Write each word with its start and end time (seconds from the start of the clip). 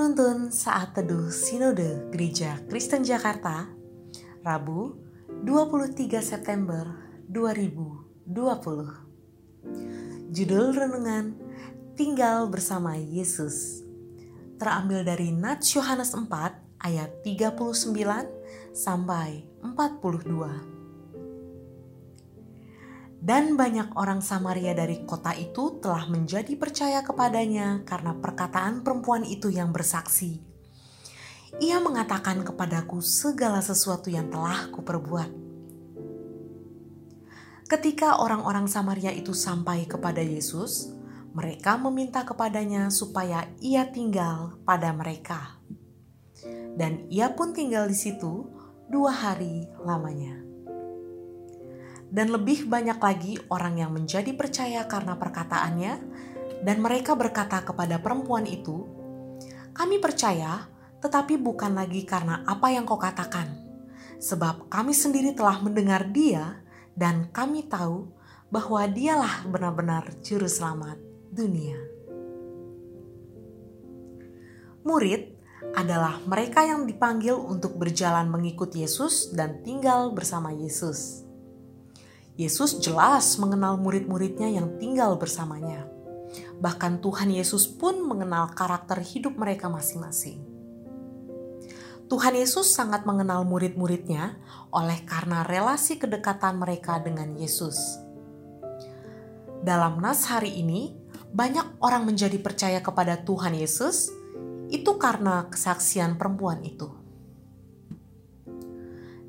Penuntun 0.00 0.48
Saat 0.48 0.96
Teduh 0.96 1.28
Sinode 1.28 2.08
Gereja 2.08 2.56
Kristen 2.72 3.04
Jakarta 3.04 3.68
Rabu 4.40 4.96
23 5.44 6.08
September 6.24 6.88
2020 7.28 8.24
Judul 10.32 10.72
Renungan 10.72 11.36
Tinggal 12.00 12.48
Bersama 12.48 12.96
Yesus. 12.96 13.84
Terambil 14.56 15.04
dari 15.04 15.36
Nats 15.36 15.76
Yohanes 15.76 16.16
4 16.16 16.32
ayat 16.80 17.20
39 17.20 17.92
sampai 18.72 19.44
42 19.60 20.79
dan 23.20 23.52
banyak 23.52 23.92
orang 24.00 24.24
Samaria 24.24 24.72
dari 24.72 25.04
kota 25.04 25.36
itu 25.36 25.76
telah 25.84 26.08
menjadi 26.08 26.56
percaya 26.56 27.04
kepadanya 27.04 27.84
karena 27.84 28.16
perkataan 28.16 28.80
perempuan 28.80 29.28
itu 29.28 29.52
yang 29.52 29.76
bersaksi. 29.76 30.40
Ia 31.60 31.84
mengatakan 31.84 32.40
kepadaku 32.40 33.04
segala 33.04 33.60
sesuatu 33.60 34.08
yang 34.08 34.32
telah 34.32 34.72
kuperbuat. 34.72 35.30
Ketika 37.68 38.24
orang-orang 38.24 38.64
Samaria 38.66 39.12
itu 39.12 39.36
sampai 39.36 39.84
kepada 39.84 40.24
Yesus, 40.24 40.90
mereka 41.36 41.76
meminta 41.76 42.24
kepadanya 42.24 42.88
supaya 42.88 43.46
ia 43.60 43.86
tinggal 43.92 44.58
pada 44.64 44.90
mereka. 44.96 45.60
Dan 46.74 47.04
ia 47.12 47.36
pun 47.36 47.52
tinggal 47.52 47.84
di 47.84 47.94
situ 47.94 48.48
dua 48.88 49.12
hari 49.12 49.68
lamanya 49.84 50.49
dan 52.10 52.34
lebih 52.34 52.66
banyak 52.66 52.98
lagi 52.98 53.38
orang 53.46 53.78
yang 53.78 53.94
menjadi 53.94 54.34
percaya 54.34 54.84
karena 54.90 55.14
perkataannya, 55.14 55.94
dan 56.66 56.76
mereka 56.82 57.14
berkata 57.14 57.62
kepada 57.62 58.02
perempuan 58.02 58.44
itu, 58.44 58.84
"Kami 59.72 60.02
percaya, 60.02 60.66
tetapi 60.98 61.38
bukan 61.38 61.78
lagi 61.78 62.02
karena 62.02 62.42
apa 62.44 62.74
yang 62.74 62.84
kau 62.84 62.98
katakan, 62.98 63.46
sebab 64.18 64.66
kami 64.68 64.92
sendiri 64.92 65.32
telah 65.32 65.62
mendengar 65.62 66.10
Dia, 66.10 66.60
dan 66.98 67.30
kami 67.30 67.70
tahu 67.70 68.10
bahwa 68.50 68.84
Dialah 68.90 69.46
benar-benar 69.46 70.10
Juru 70.20 70.50
Selamat 70.50 70.98
dunia." 71.30 71.78
Murid 74.82 75.38
adalah 75.76 76.18
mereka 76.26 76.66
yang 76.66 76.88
dipanggil 76.88 77.36
untuk 77.36 77.76
berjalan 77.78 78.26
mengikut 78.26 78.74
Yesus 78.74 79.30
dan 79.30 79.62
tinggal 79.62 80.10
bersama 80.10 80.50
Yesus. 80.50 81.29
Yesus 82.40 82.80
jelas 82.80 83.36
mengenal 83.36 83.76
murid-muridnya 83.76 84.48
yang 84.48 84.80
tinggal 84.80 85.20
bersamanya. 85.20 85.84
Bahkan 86.56 87.04
Tuhan 87.04 87.28
Yesus 87.28 87.68
pun 87.68 88.00
mengenal 88.00 88.56
karakter 88.56 88.96
hidup 89.04 89.36
mereka 89.36 89.68
masing-masing. 89.68 90.40
Tuhan 92.08 92.32
Yesus 92.32 92.72
sangat 92.72 93.04
mengenal 93.04 93.44
murid-muridnya 93.44 94.40
oleh 94.72 95.04
karena 95.04 95.44
relasi 95.44 96.00
kedekatan 96.00 96.56
mereka 96.56 96.96
dengan 97.04 97.36
Yesus. 97.36 97.76
Dalam 99.60 100.00
nas 100.00 100.24
hari 100.24 100.64
ini, 100.64 100.96
banyak 101.36 101.76
orang 101.84 102.08
menjadi 102.08 102.40
percaya 102.40 102.80
kepada 102.80 103.20
Tuhan 103.20 103.52
Yesus 103.52 104.08
itu 104.72 104.96
karena 104.96 105.44
kesaksian 105.52 106.16
perempuan 106.16 106.64
itu 106.64 106.88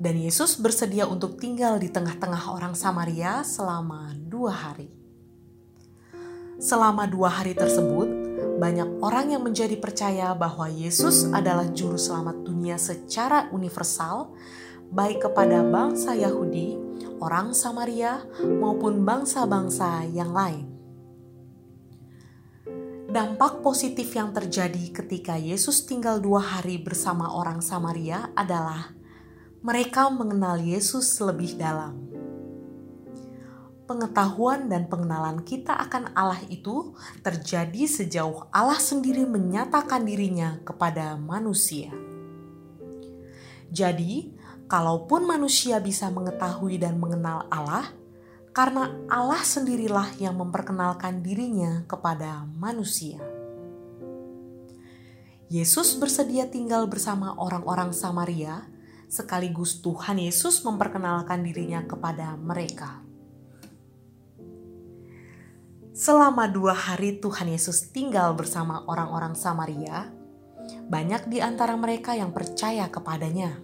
dan 0.00 0.16
Yesus 0.16 0.56
bersedia 0.56 1.04
untuk 1.04 1.36
tinggal 1.36 1.76
di 1.76 1.92
tengah-tengah 1.92 2.56
orang 2.56 2.72
Samaria 2.72 3.44
selama 3.44 4.16
dua 4.16 4.48
hari. 4.48 4.88
Selama 6.56 7.04
dua 7.04 7.28
hari 7.28 7.52
tersebut, 7.52 8.08
banyak 8.56 9.04
orang 9.04 9.36
yang 9.36 9.44
menjadi 9.44 9.76
percaya 9.76 10.32
bahwa 10.32 10.72
Yesus 10.72 11.28
adalah 11.28 11.68
Juru 11.68 12.00
Selamat 12.00 12.40
dunia 12.40 12.80
secara 12.80 13.52
universal, 13.52 14.32
baik 14.88 15.28
kepada 15.28 15.60
bangsa 15.64 16.16
Yahudi, 16.16 16.80
orang 17.20 17.52
Samaria, 17.52 18.24
maupun 18.40 19.04
bangsa-bangsa 19.04 20.08
yang 20.08 20.32
lain. 20.32 20.64
Dampak 23.10 23.60
positif 23.60 24.16
yang 24.16 24.32
terjadi 24.32 24.96
ketika 24.96 25.36
Yesus 25.36 25.84
tinggal 25.84 26.22
dua 26.24 26.40
hari 26.40 26.80
bersama 26.80 27.32
orang 27.32 27.58
Samaria 27.58 28.30
adalah 28.38 28.99
mereka 29.60 30.08
mengenal 30.08 30.56
Yesus 30.56 31.20
lebih 31.20 31.60
dalam. 31.60 32.08
Pengetahuan 33.84 34.72
dan 34.72 34.88
pengenalan 34.88 35.44
kita 35.44 35.76
akan 35.76 36.16
Allah 36.16 36.40
itu 36.48 36.96
terjadi 37.20 37.84
sejauh 37.84 38.48
Allah 38.54 38.80
sendiri 38.80 39.28
menyatakan 39.28 40.06
dirinya 40.06 40.62
kepada 40.64 41.18
manusia. 41.20 41.92
Jadi, 43.68 44.32
kalaupun 44.64 45.28
manusia 45.28 45.76
bisa 45.82 46.08
mengetahui 46.08 46.80
dan 46.80 46.96
mengenal 46.96 47.44
Allah, 47.52 47.92
karena 48.56 48.94
Allah 49.12 49.42
sendirilah 49.44 50.16
yang 50.16 50.40
memperkenalkan 50.40 51.20
dirinya 51.20 51.84
kepada 51.84 52.48
manusia. 52.56 53.20
Yesus 55.50 55.98
bersedia 55.98 56.46
tinggal 56.46 56.86
bersama 56.86 57.34
orang-orang 57.34 57.90
Samaria 57.90 58.70
sekaligus 59.10 59.82
Tuhan 59.82 60.22
Yesus 60.22 60.62
memperkenalkan 60.62 61.42
dirinya 61.42 61.82
kepada 61.82 62.38
mereka. 62.38 63.02
Selama 65.90 66.46
dua 66.46 66.72
hari 66.72 67.18
Tuhan 67.18 67.50
Yesus 67.50 67.90
tinggal 67.90 68.32
bersama 68.38 68.86
orang-orang 68.86 69.34
Samaria, 69.34 70.08
banyak 70.86 71.26
di 71.26 71.42
antara 71.42 71.74
mereka 71.74 72.14
yang 72.14 72.30
percaya 72.30 72.86
kepadanya. 72.86 73.58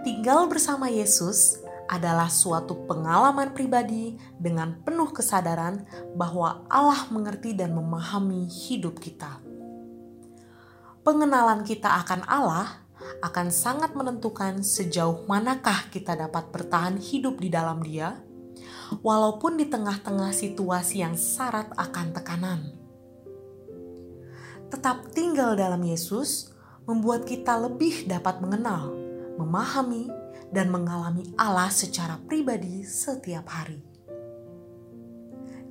Tinggal 0.00 0.48
bersama 0.48 0.88
Yesus 0.88 1.60
adalah 1.90 2.30
suatu 2.30 2.86
pengalaman 2.88 3.52
pribadi 3.52 4.16
dengan 4.38 4.78
penuh 4.80 5.10
kesadaran 5.12 5.84
bahwa 6.16 6.64
Allah 6.70 7.04
mengerti 7.10 7.52
dan 7.52 7.76
memahami 7.76 8.48
hidup 8.48 8.96
kita 8.96 9.49
pengenalan 11.10 11.66
kita 11.66 11.90
akan 12.06 12.22
Allah 12.30 12.86
akan 13.18 13.50
sangat 13.50 13.98
menentukan 13.98 14.62
sejauh 14.62 15.26
manakah 15.26 15.90
kita 15.90 16.14
dapat 16.14 16.54
bertahan 16.54 17.02
hidup 17.02 17.42
di 17.42 17.50
dalam 17.50 17.82
Dia, 17.82 18.14
walaupun 19.02 19.58
di 19.58 19.66
tengah-tengah 19.66 20.30
situasi 20.30 21.02
yang 21.02 21.18
syarat 21.18 21.66
akan 21.74 22.14
tekanan. 22.14 22.60
Tetap 24.70 25.10
tinggal 25.10 25.58
dalam 25.58 25.82
Yesus 25.82 26.54
membuat 26.86 27.26
kita 27.26 27.58
lebih 27.58 28.06
dapat 28.06 28.38
mengenal, 28.38 28.94
memahami, 29.34 30.06
dan 30.54 30.70
mengalami 30.70 31.34
Allah 31.34 31.74
secara 31.74 32.22
pribadi 32.22 32.86
setiap 32.86 33.50
hari. 33.50 33.82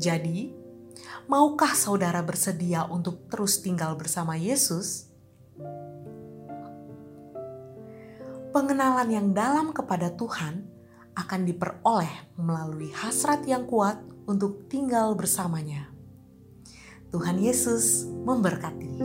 Jadi, 0.00 0.48
maukah 1.28 1.76
saudara 1.76 2.24
bersedia 2.24 2.88
untuk 2.88 3.28
terus 3.28 3.60
tinggal 3.60 4.00
bersama 4.00 4.32
Yesus? 4.40 5.05
Pengenalan 8.56 9.12
yang 9.12 9.28
dalam 9.36 9.68
kepada 9.68 10.16
Tuhan 10.16 10.64
akan 11.12 11.40
diperoleh 11.44 12.40
melalui 12.40 12.88
hasrat 12.88 13.44
yang 13.44 13.68
kuat 13.68 14.00
untuk 14.24 14.64
tinggal 14.72 15.12
bersamanya. 15.12 15.92
Tuhan 17.12 17.36
Yesus 17.36 18.08
memberkati. 18.08 18.96